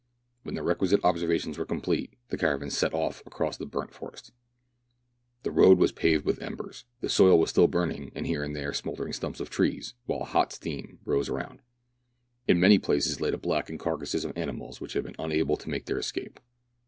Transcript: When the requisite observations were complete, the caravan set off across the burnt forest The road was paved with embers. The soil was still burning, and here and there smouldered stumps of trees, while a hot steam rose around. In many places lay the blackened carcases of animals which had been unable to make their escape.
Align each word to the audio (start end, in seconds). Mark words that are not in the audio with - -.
When 0.41 0.55
the 0.55 0.63
requisite 0.63 1.01
observations 1.05 1.59
were 1.59 1.65
complete, 1.67 2.15
the 2.29 2.37
caravan 2.39 2.71
set 2.71 2.91
off 2.91 3.21
across 3.27 3.55
the 3.57 3.67
burnt 3.67 3.93
forest 3.93 4.31
The 5.43 5.51
road 5.51 5.77
was 5.77 5.91
paved 5.91 6.25
with 6.25 6.41
embers. 6.41 6.85
The 7.01 7.07
soil 7.07 7.37
was 7.39 7.51
still 7.51 7.67
burning, 7.67 8.11
and 8.15 8.25
here 8.25 8.43
and 8.43 8.55
there 8.55 8.73
smouldered 8.73 9.13
stumps 9.13 9.39
of 9.39 9.51
trees, 9.51 9.93
while 10.07 10.21
a 10.21 10.25
hot 10.25 10.53
steam 10.53 10.97
rose 11.05 11.29
around. 11.29 11.61
In 12.47 12.59
many 12.59 12.79
places 12.79 13.21
lay 13.21 13.29
the 13.29 13.37
blackened 13.37 13.79
carcases 13.79 14.25
of 14.25 14.35
animals 14.35 14.81
which 14.81 14.93
had 14.93 15.03
been 15.03 15.13
unable 15.19 15.55
to 15.55 15.69
make 15.69 15.85
their 15.85 15.99
escape. 15.99 16.39